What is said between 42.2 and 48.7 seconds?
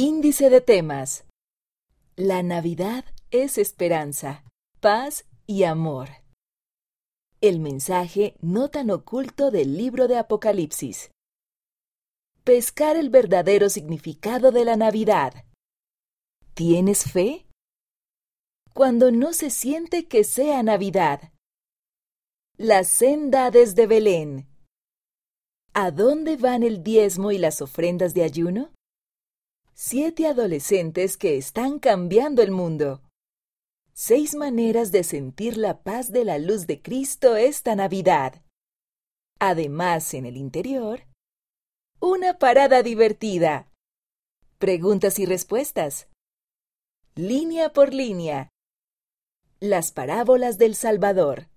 parada divertida. Preguntas y respuestas. Línea por línea.